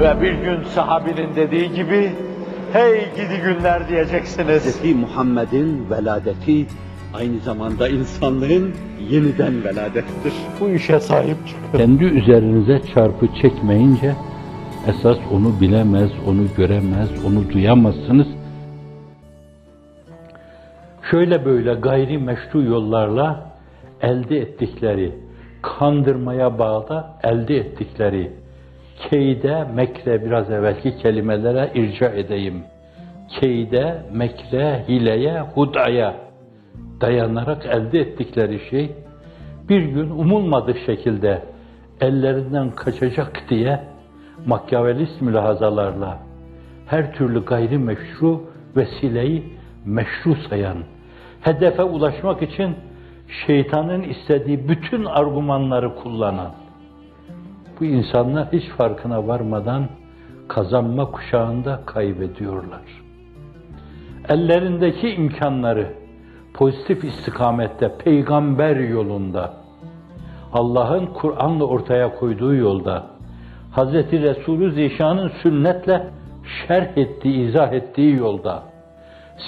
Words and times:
Ve 0.00 0.20
bir 0.22 0.32
gün 0.32 0.62
sahabinin 0.62 1.36
dediği 1.36 1.72
gibi, 1.72 2.12
hey 2.72 3.00
gidi 3.16 3.42
günler 3.44 3.88
diyeceksiniz. 3.88 4.82
Hz. 4.82 4.94
Muhammed'in 4.94 5.90
veladeti 5.90 6.66
aynı 7.14 7.40
zamanda 7.40 7.88
insanlığın 7.88 8.74
yeniden 9.10 9.64
veladettir. 9.64 10.32
Bu 10.60 10.68
işe 10.68 11.00
sahip 11.00 11.36
çıkın. 11.46 11.78
Kendi 11.78 12.04
üzerinize 12.04 12.80
çarpı 12.94 13.26
çekmeyince 13.42 14.14
esas 14.86 15.18
onu 15.32 15.60
bilemez, 15.60 16.10
onu 16.28 16.42
göremez, 16.56 17.08
onu 17.26 17.50
duyamazsınız. 17.52 18.26
Şöyle 21.10 21.44
böyle 21.44 21.74
gayri 21.74 22.18
meşru 22.18 22.62
yollarla 22.62 23.50
elde 24.02 24.38
ettikleri, 24.38 25.14
kandırmaya 25.62 26.58
bağlı 26.58 27.04
elde 27.22 27.56
ettikleri 27.56 28.43
keyde, 28.96 29.64
mekre 29.74 30.24
biraz 30.24 30.50
evvelki 30.50 30.96
kelimelere 30.96 31.70
irca 31.74 32.08
edeyim. 32.08 32.62
Keyde, 33.28 34.02
mekre, 34.12 34.84
hileye, 34.88 35.40
hudaya 35.40 36.14
dayanarak 37.00 37.66
elde 37.66 38.00
ettikleri 38.00 38.60
şey 38.70 38.90
bir 39.68 39.82
gün 39.82 40.10
umulmadık 40.10 40.78
şekilde 40.86 41.42
ellerinden 42.00 42.70
kaçacak 42.70 43.42
diye 43.50 43.80
makyavelist 44.46 45.20
mülahazalarla 45.20 46.18
her 46.86 47.14
türlü 47.14 47.44
gayri 47.44 47.78
meşru 47.78 48.42
vesileyi 48.76 49.44
meşru 49.84 50.36
sayan, 50.48 50.76
hedefe 51.40 51.82
ulaşmak 51.82 52.42
için 52.42 52.76
şeytanın 53.46 54.02
istediği 54.02 54.68
bütün 54.68 55.04
argümanları 55.04 55.94
kullanan, 55.94 56.50
bu 57.80 57.84
insanlar 57.84 58.52
hiç 58.52 58.68
farkına 58.68 59.26
varmadan 59.26 59.88
kazanma 60.48 61.10
kuşağında 61.10 61.80
kaybediyorlar. 61.86 63.04
Ellerindeki 64.28 65.14
imkanları 65.14 65.88
pozitif 66.54 67.04
istikamette, 67.04 67.98
peygamber 67.98 68.76
yolunda, 68.76 69.52
Allah'ın 70.52 71.06
Kur'an'la 71.06 71.64
ortaya 71.64 72.14
koyduğu 72.14 72.54
yolda, 72.54 73.06
Hz. 73.76 73.94
Resulü 74.12 74.72
Zişan'ın 74.72 75.28
sünnetle 75.42 76.10
şerh 76.66 76.98
ettiği, 76.98 77.48
izah 77.48 77.72
ettiği 77.72 78.16
yolda, 78.16 78.62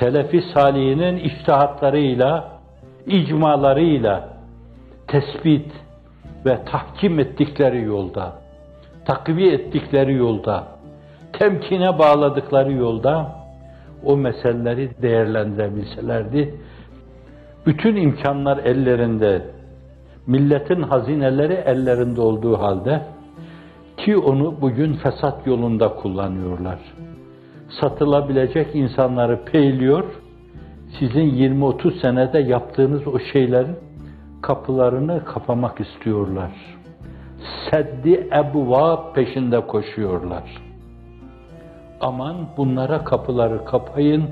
Selefi 0.00 0.42
Salihinin 0.42 1.16
iştihatlarıyla, 1.16 2.50
icmalarıyla 3.06 4.28
tespit 5.06 5.72
ve 6.46 6.58
tahkim 6.64 7.18
ettikleri 7.18 7.82
yolda, 7.82 8.32
takviye 9.04 9.52
ettikleri 9.52 10.14
yolda, 10.14 10.68
temkine 11.32 11.98
bağladıkları 11.98 12.72
yolda 12.72 13.32
o 14.04 14.16
meseleleri 14.16 14.90
değerlendirebilselerdi, 15.02 16.54
bütün 17.66 17.96
imkanlar 17.96 18.58
ellerinde, 18.58 19.42
milletin 20.26 20.82
hazineleri 20.82 21.52
ellerinde 21.52 22.20
olduğu 22.20 22.58
halde 22.58 23.02
ki 23.96 24.16
onu 24.16 24.60
bugün 24.60 24.92
fesat 24.92 25.46
yolunda 25.46 25.88
kullanıyorlar. 25.88 26.78
Satılabilecek 27.80 28.74
insanları 28.74 29.44
peyliyor, 29.44 30.04
sizin 30.98 31.30
20-30 31.30 32.00
senede 32.00 32.38
yaptığınız 32.38 33.06
o 33.06 33.18
şeylerin 33.18 33.76
kapılarını 34.42 35.24
kapamak 35.24 35.80
istiyorlar. 35.80 36.50
Seddi 37.70 38.28
ebuva 38.32 39.12
peşinde 39.12 39.66
koşuyorlar. 39.66 40.44
Aman 42.00 42.36
bunlara 42.56 43.04
kapıları 43.04 43.64
kapayın, 43.64 44.24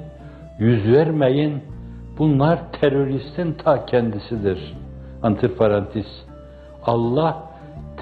yüz 0.58 0.92
vermeyin. 0.92 1.62
Bunlar 2.18 2.72
teröristin 2.72 3.52
ta 3.52 3.86
kendisidir. 3.86 4.74
Antiparantez. 5.22 6.06
Allah 6.86 7.42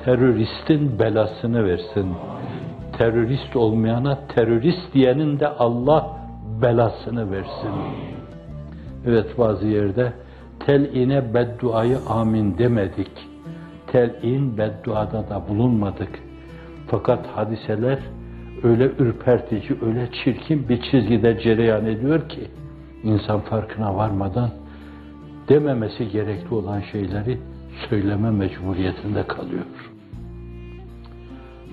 teröristin 0.05 0.99
belasını 0.99 1.65
versin. 1.65 2.15
Terörist 2.99 3.56
olmayana 3.56 4.19
terörist 4.34 4.94
diyenin 4.94 5.41
de 5.41 5.49
Allah 5.49 6.17
belasını 6.62 7.31
versin. 7.31 7.71
Evet 9.06 9.38
bazı 9.38 9.67
yerde 9.67 10.12
tel'ine 10.66 11.34
bedduayı 11.34 11.99
amin 12.09 12.59
demedik. 12.59 13.10
Tel'in 13.87 14.59
bedduada 14.59 15.28
da 15.28 15.49
bulunmadık. 15.49 16.09
Fakat 16.87 17.27
hadiseler 17.27 17.99
öyle 18.62 18.84
ürpertici, 18.99 19.78
öyle 19.82 20.09
çirkin 20.25 20.69
bir 20.69 20.82
çizgide 20.82 21.41
cereyan 21.41 21.87
ediyor 21.87 22.28
ki 22.28 22.41
insan 23.03 23.41
farkına 23.41 23.97
varmadan 23.97 24.50
dememesi 25.49 26.09
gerekli 26.09 26.55
olan 26.55 26.81
şeyleri 26.93 27.38
söyleme 27.91 28.31
mecburiyetinde 28.31 29.22
kalıyor. 29.22 29.65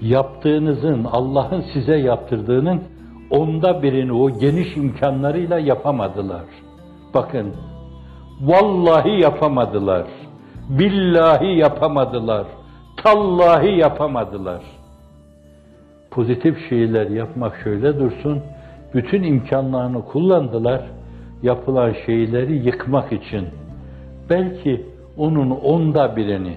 Yaptığınızın, 0.02 1.04
Allah'ın 1.04 1.64
size 1.74 1.96
yaptırdığının 1.96 2.82
onda 3.30 3.84
birini 3.84 4.12
o 4.12 4.40
geniş 4.40 4.78
imkanlarıyla 4.78 5.60
yapamadılar. 5.60 6.44
Bakın, 7.14 7.54
vallahi 8.42 9.22
yapamadılar. 9.22 10.06
Billahi 10.70 11.58
yapamadılar. 11.58 12.48
Tallahi 13.04 13.78
yapamadılar. 13.78 14.62
Pozitif 16.12 16.70
şeyler 16.70 17.10
yapmak 17.10 17.56
şöyle 17.64 18.00
dursun, 18.00 18.42
bütün 18.94 19.24
imkanlarını 19.24 20.06
kullandılar, 20.06 20.82
yapılan 21.44 21.94
şeyleri 22.06 22.66
yıkmak 22.66 23.12
için. 23.12 23.48
Belki 24.30 24.86
onun 25.18 25.50
onda 25.50 26.16
birini, 26.16 26.56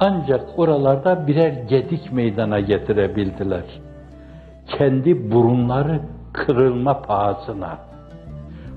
ancak 0.00 0.58
oralarda 0.58 1.26
birer 1.26 1.52
gedik 1.68 2.12
meydana 2.12 2.60
getirebildiler. 2.60 3.64
Kendi 4.78 5.32
burunları 5.32 6.00
kırılma 6.32 7.02
pahasına, 7.02 7.78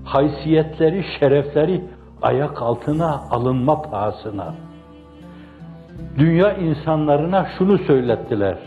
haysiyetleri, 0.04 1.06
şerefleri 1.20 1.82
ayak 2.22 2.62
altına 2.62 3.22
alınma 3.32 3.82
pahasına. 3.82 4.56
Dünya 6.18 6.54
insanlarına 6.54 7.48
şunu 7.58 7.78
söylettiler. 7.78 8.58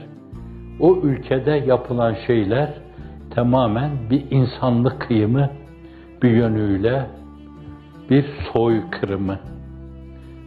O 0.80 0.96
ülkede 0.96 1.50
yapılan 1.50 2.16
şeyler 2.26 2.74
tamamen 3.34 3.90
bir 4.10 4.30
insanlık 4.30 5.00
kıyımı, 5.00 5.50
bir 6.22 6.30
yönüyle 6.30 7.06
bir 8.10 8.24
soykırımı, 8.52 9.38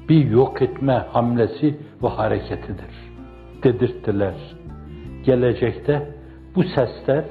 bir 0.10 0.30
yok 0.30 0.62
etme 0.62 1.06
hamlesi 1.12 1.80
ve 2.04 2.08
hareketidir. 2.08 3.14
Dedirttiler. 3.64 4.34
Gelecekte 5.26 6.08
bu 6.56 6.64
sesler, 6.64 7.26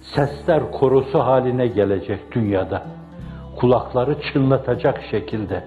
sesler 0.00 0.70
korosu 0.72 1.18
haline 1.18 1.66
gelecek 1.66 2.34
dünyada. 2.34 2.82
Kulakları 3.60 4.16
çınlatacak 4.32 5.02
şekilde. 5.10 5.64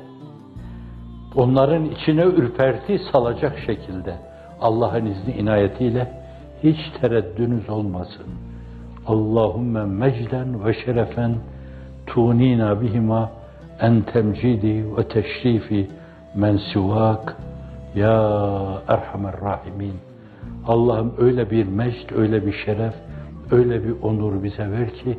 Onların 1.36 1.86
içine 1.86 2.24
ürperti 2.24 3.00
salacak 3.12 3.60
şekilde. 3.66 4.16
Allah'ın 4.62 5.06
izni 5.06 5.34
inayetiyle 5.34 6.12
hiç 6.64 6.78
tereddünüz 7.02 7.70
olmasın. 7.70 8.26
Allahümme 9.08 9.86
mecden 9.86 10.66
ve 10.66 10.74
şerefen 10.74 11.36
tunina 12.08 12.82
bihima 12.82 13.32
en 13.82 14.02
temcidi 14.02 14.98
ve 14.98 15.08
teşrifi 15.08 15.90
men 16.36 16.60
sivak 16.74 17.38
ya 17.96 18.12
erhamer 18.88 19.42
rahimin. 19.42 19.96
Allah'ım 20.68 21.14
öyle 21.18 21.52
bir 21.52 21.68
mecd, 21.68 22.12
öyle 22.16 22.46
bir 22.46 22.54
şeref, 22.66 22.94
öyle 23.52 23.84
bir 23.84 24.02
onur 24.02 24.44
bize 24.44 24.72
ver 24.72 24.90
ki 24.94 25.18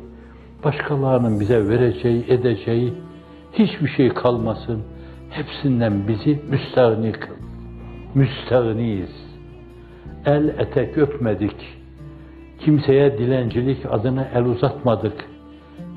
başkalarının 0.65 1.39
bize 1.39 1.69
vereceği, 1.69 2.25
edeceği 2.27 2.93
hiçbir 3.53 3.87
şey 3.87 4.09
kalmasın. 4.09 4.83
Hepsinden 5.29 6.07
bizi 6.07 6.39
müstahni 6.49 7.11
kıl. 7.11 7.33
Müstahniyiz. 8.15 9.25
El 10.25 10.47
etek 10.47 10.97
öpmedik. 10.97 11.55
Kimseye 12.59 13.17
dilencilik 13.17 13.77
adına 13.89 14.27
el 14.35 14.45
uzatmadık. 14.45 15.25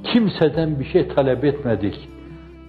Kimseden 0.04 0.80
bir 0.80 0.84
şey 0.84 1.08
talep 1.08 1.44
etmedik. 1.44 2.08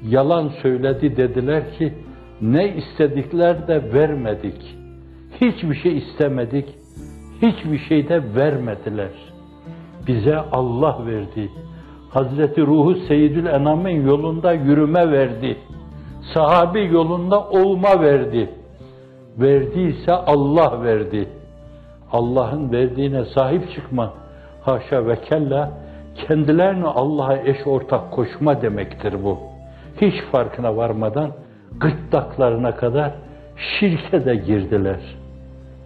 Yalan 0.04 0.52
söyledi 0.62 1.18
dediler 1.18 1.64
ki 1.78 1.94
ne 2.42 2.76
istedikler 2.76 3.68
de 3.68 3.94
vermedik. 3.94 4.78
Hiçbir 5.42 5.76
şey 5.76 5.98
istemedik. 5.98 6.66
Hiçbir 7.42 7.80
şey 7.80 8.10
de 8.10 8.36
vermediler. 8.36 9.12
Bize 10.08 10.38
Allah 10.38 11.06
verdi. 11.06 11.50
Hazreti 12.10 12.62
Ruhu 12.62 12.96
Seyyidül 12.96 13.46
Enam'ın 13.46 13.90
yolunda 13.90 14.54
yürüme 14.54 15.12
verdi. 15.12 15.58
Sahabi 16.34 16.86
yolunda 16.86 17.50
olma 17.50 18.02
verdi. 18.02 18.50
Verdiyse 19.38 20.12
Allah 20.12 20.84
verdi. 20.84 21.30
Allah'ın 22.12 22.72
verdiğine 22.72 23.26
sahip 23.26 23.72
çıkma, 23.76 24.14
haşa 24.62 25.08
ve 25.08 25.22
kella, 25.22 25.72
kendilerini 26.28 26.88
Allah'a 26.88 27.38
eş 27.38 27.68
ortak 27.68 28.12
koşma 28.12 28.62
demektir 28.62 29.24
bu. 29.24 29.40
Hiç 30.02 30.22
farkına 30.32 30.78
varmadan 30.78 31.32
gırtlaklarına 31.80 32.76
kadar 32.76 33.12
şirke 33.56 34.26
de 34.26 34.36
girdiler. 34.36 35.00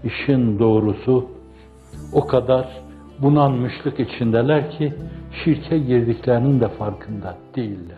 İşin 0.04 0.60
doğrusu 0.60 1.26
o 2.14 2.28
kadar 2.28 2.68
bunanmışlık 3.20 4.00
içindeler 4.00 4.72
ki 4.72 4.94
şirke 5.44 5.78
girdiklerinin 5.78 6.62
de 6.62 6.70
farkında 6.70 7.38
değiller. 7.56 7.98